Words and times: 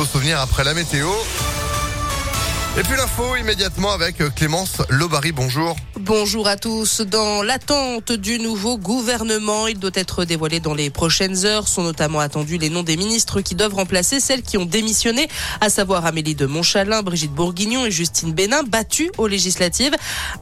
beaux 0.00 0.06
souvenirs 0.06 0.40
après 0.40 0.64
la 0.64 0.72
météo. 0.72 1.10
Et 2.78 2.82
puis 2.82 2.96
l'info 2.96 3.34
immédiatement 3.34 3.90
avec 3.90 4.18
Clémence 4.36 4.80
Lobary. 4.90 5.32
Bonjour. 5.32 5.76
Bonjour 5.96 6.46
à 6.46 6.56
tous. 6.56 7.00
Dans 7.00 7.42
l'attente 7.42 8.12
du 8.12 8.38
nouveau 8.38 8.78
gouvernement, 8.78 9.66
il 9.66 9.78
doit 9.78 9.90
être 9.94 10.24
dévoilé 10.24 10.60
dans 10.60 10.72
les 10.72 10.88
prochaines 10.88 11.44
heures. 11.44 11.66
Sont 11.66 11.82
notamment 11.82 12.20
attendus 12.20 12.58
les 12.58 12.70
noms 12.70 12.84
des 12.84 12.96
ministres 12.96 13.40
qui 13.40 13.56
doivent 13.56 13.74
remplacer 13.74 14.20
celles 14.20 14.42
qui 14.42 14.56
ont 14.56 14.64
démissionné, 14.64 15.28
à 15.60 15.68
savoir 15.68 16.06
Amélie 16.06 16.36
de 16.36 16.46
Montchalin, 16.46 17.02
Brigitte 17.02 17.32
Bourguignon 17.32 17.86
et 17.86 17.90
Justine 17.90 18.32
Bénin, 18.32 18.62
battues 18.62 19.10
aux 19.18 19.26
législatives, 19.26 19.94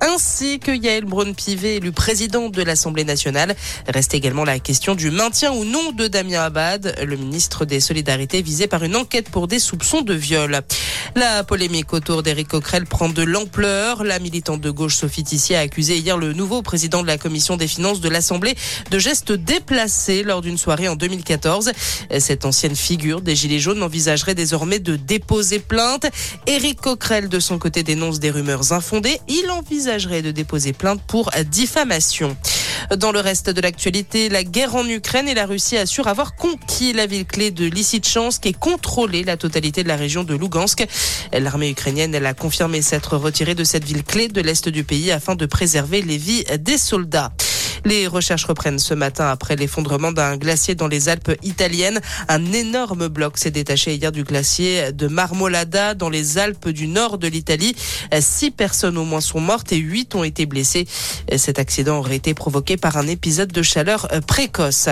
ainsi 0.00 0.58
que 0.58 0.72
Yael 0.72 1.04
Braun-Pivet, 1.04 1.76
élu 1.76 1.92
président 1.92 2.48
de 2.48 2.62
l'Assemblée 2.62 3.04
nationale. 3.04 3.54
Reste 3.86 4.14
également 4.14 4.44
la 4.44 4.58
question 4.58 4.96
du 4.96 5.12
maintien 5.12 5.52
ou 5.52 5.64
non 5.64 5.92
de 5.92 6.08
Damien 6.08 6.42
Abad, 6.42 6.96
le 7.02 7.16
ministre 7.16 7.64
des 7.64 7.78
Solidarités 7.78 8.42
visé 8.42 8.66
par 8.66 8.82
une 8.82 8.96
enquête 8.96 9.30
pour 9.30 9.46
des 9.46 9.60
soupçons 9.60 10.02
de 10.02 10.12
viol. 10.12 10.60
La 11.14 11.44
polémique 11.44 11.92
autour 11.92 12.15
d'Éric 12.22 12.48
Coquerel 12.48 12.86
prend 12.86 13.08
de 13.08 13.22
l'ampleur. 13.22 14.04
La 14.04 14.18
militante 14.18 14.60
de 14.60 14.70
gauche 14.70 14.96
Sophie 14.96 15.24
Tissier 15.24 15.56
a 15.56 15.60
accusé 15.60 15.98
hier 15.98 16.18
le 16.18 16.32
nouveau 16.32 16.62
président 16.62 17.02
de 17.02 17.06
la 17.06 17.18
commission 17.18 17.56
des 17.56 17.68
finances 17.68 18.00
de 18.00 18.08
l'Assemblée 18.08 18.54
de 18.90 18.98
gestes 18.98 19.32
déplacés 19.32 20.22
lors 20.22 20.40
d'une 20.40 20.58
soirée 20.58 20.88
en 20.88 20.96
2014. 20.96 21.72
Cette 22.18 22.44
ancienne 22.44 22.76
figure 22.76 23.20
des 23.20 23.34
Gilets 23.34 23.58
jaunes 23.58 23.82
envisagerait 23.82 24.34
désormais 24.34 24.78
de 24.78 24.96
déposer 24.96 25.58
plainte. 25.58 26.06
Éric 26.46 26.80
Coquerel, 26.80 27.28
de 27.28 27.40
son 27.40 27.58
côté, 27.58 27.82
dénonce 27.82 28.20
des 28.20 28.30
rumeurs 28.30 28.72
infondées. 28.72 29.20
Il 29.28 29.50
envisagerait 29.50 30.22
de 30.22 30.30
déposer 30.30 30.72
plainte 30.72 31.00
pour 31.06 31.30
diffamation. 31.50 32.36
Dans 32.94 33.10
le 33.10 33.20
reste 33.20 33.50
de 33.50 33.60
l'actualité, 33.60 34.28
la 34.28 34.44
guerre 34.44 34.76
en 34.76 34.86
Ukraine 34.86 35.28
et 35.28 35.34
la 35.34 35.46
Russie 35.46 35.76
assurent 35.76 36.06
avoir 36.06 36.36
conquis 36.36 36.92
la 36.92 37.06
ville 37.06 37.26
clé 37.26 37.50
de 37.50 37.66
Lysychansk 37.66 38.46
et 38.46 38.52
contrôlé 38.52 39.24
la 39.24 39.36
totalité 39.36 39.82
de 39.82 39.88
la 39.88 39.96
région 39.96 40.22
de 40.22 40.34
Lugansk. 40.34 40.86
L'armée 41.32 41.70
ukrainienne 41.70 42.14
elle 42.14 42.26
a 42.26 42.34
confirmé 42.34 42.82
s'être 42.82 43.16
retirée 43.16 43.54
de 43.54 43.64
cette 43.64 43.84
ville 43.84 44.04
clé 44.04 44.28
de 44.28 44.40
l'est 44.40 44.68
du 44.68 44.84
pays 44.84 45.10
afin 45.10 45.34
de 45.34 45.46
préserver 45.46 46.02
les 46.02 46.16
vies 46.16 46.44
des 46.60 46.78
soldats. 46.78 47.32
Les 47.86 48.08
recherches 48.08 48.46
reprennent 48.46 48.80
ce 48.80 48.94
matin 48.94 49.28
après 49.28 49.54
l'effondrement 49.54 50.10
d'un 50.10 50.36
glacier 50.36 50.74
dans 50.74 50.88
les 50.88 51.08
Alpes 51.08 51.30
italiennes. 51.44 52.00
Un 52.26 52.52
énorme 52.52 53.06
bloc 53.06 53.38
s'est 53.38 53.52
détaché 53.52 53.94
hier 53.94 54.10
du 54.10 54.24
glacier 54.24 54.90
de 54.90 55.06
Marmolada 55.06 55.94
dans 55.94 56.08
les 56.10 56.36
Alpes 56.36 56.68
du 56.68 56.88
nord 56.88 57.16
de 57.16 57.28
l'Italie. 57.28 57.76
Six 58.18 58.50
personnes 58.50 58.98
au 58.98 59.04
moins 59.04 59.20
sont 59.20 59.38
mortes 59.38 59.70
et 59.70 59.76
huit 59.76 60.16
ont 60.16 60.24
été 60.24 60.46
blessées. 60.46 60.88
Cet 61.36 61.60
accident 61.60 61.98
aurait 61.98 62.16
été 62.16 62.34
provoqué 62.34 62.76
par 62.76 62.96
un 62.96 63.06
épisode 63.06 63.52
de 63.52 63.62
chaleur 63.62 64.08
précoce. 64.26 64.88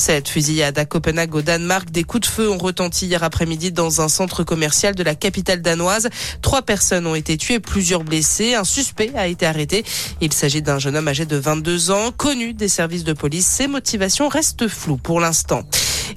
Cette 0.00 0.30
fusillade 0.30 0.78
à 0.78 0.86
Copenhague 0.86 1.34
au 1.34 1.42
Danemark, 1.42 1.90
des 1.90 2.04
coups 2.04 2.26
de 2.26 2.32
feu 2.32 2.50
ont 2.50 2.56
retenti 2.56 3.04
hier 3.04 3.22
après-midi 3.22 3.70
dans 3.70 4.00
un 4.00 4.08
centre 4.08 4.44
commercial 4.44 4.94
de 4.94 5.02
la 5.02 5.14
capitale 5.14 5.60
danoise. 5.60 6.08
Trois 6.40 6.62
personnes 6.62 7.06
ont 7.06 7.14
été 7.14 7.36
tuées, 7.36 7.60
plusieurs 7.60 8.02
blessées. 8.02 8.54
Un 8.54 8.64
suspect 8.64 9.12
a 9.14 9.26
été 9.26 9.44
arrêté. 9.44 9.84
Il 10.22 10.32
s'agit 10.32 10.62
d'un 10.62 10.78
jeune 10.78 10.96
homme 10.96 11.08
âgé 11.08 11.26
de 11.26 11.36
22 11.36 11.90
ans, 11.90 12.12
connu 12.16 12.54
des 12.54 12.68
services 12.68 13.04
de 13.04 13.12
police. 13.12 13.44
Ses 13.44 13.66
motivations 13.66 14.28
restent 14.28 14.68
floues 14.68 14.96
pour 14.96 15.20
l'instant. 15.20 15.64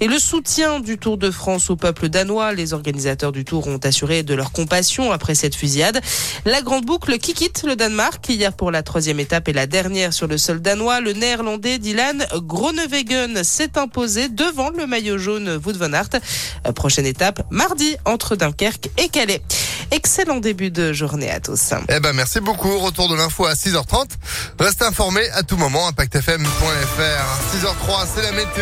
Et 0.03 0.07
le 0.07 0.19
soutien 0.19 0.81
du 0.81 0.97
Tour 0.97 1.17
de 1.17 1.31
France 1.31 1.69
au 1.69 1.77
peuple 1.77 2.09
danois, 2.09 2.51
les 2.51 2.73
organisateurs 2.73 3.31
du 3.31 3.45
Tour 3.45 3.67
ont 3.67 3.77
assuré 3.77 4.21
de 4.21 4.33
leur 4.33 4.51
compassion 4.51 5.13
après 5.13 5.33
cette 5.33 5.55
fusillade. 5.55 6.01
La 6.43 6.61
grande 6.61 6.83
boucle 6.83 7.17
qui 7.19 7.33
quitte 7.33 7.63
le 7.65 7.77
Danemark 7.77 8.27
hier 8.27 8.51
pour 8.51 8.69
la 8.69 8.83
troisième 8.83 9.21
étape 9.21 9.47
et 9.47 9.53
la 9.53 9.65
dernière 9.65 10.11
sur 10.11 10.27
le 10.27 10.37
sol 10.37 10.61
danois. 10.61 10.99
Le 10.99 11.13
néerlandais 11.13 11.77
Dylan 11.77 12.25
Groenewegen 12.35 13.45
s'est 13.45 13.77
imposé 13.77 14.27
devant 14.27 14.71
le 14.71 14.87
maillot 14.87 15.17
jaune 15.17 15.57
Wout 15.65 15.77
van 15.77 15.93
Aert. 15.93 16.09
Prochaine 16.75 17.05
étape 17.05 17.41
mardi 17.49 17.95
entre 18.03 18.35
Dunkerque 18.35 18.89
et 18.97 19.07
Calais. 19.07 19.41
Excellent 19.91 20.41
début 20.41 20.69
de 20.69 20.91
journée 20.91 21.31
à 21.31 21.39
tous. 21.39 21.71
Eh 21.87 22.01
ben 22.01 22.11
merci 22.11 22.41
beaucoup. 22.41 22.77
Retour 22.79 23.07
de 23.07 23.15
l'info 23.15 23.45
à 23.45 23.53
6h30. 23.53 24.07
Restez 24.59 24.83
informés 24.83 25.29
à 25.33 25.43
tout 25.43 25.55
moment. 25.55 25.87
ImpactFM.fr. 25.87 27.55
6h03, 27.55 28.07
c'est 28.13 28.23
la 28.23 28.31
météo. 28.33 28.61